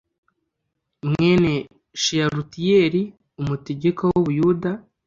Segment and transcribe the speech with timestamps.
[1.09, 1.53] mwene
[2.01, 3.01] sheyalutiyeli
[3.41, 4.71] umutegeka w u buyuda